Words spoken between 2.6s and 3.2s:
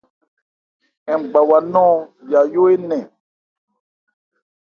énɛn.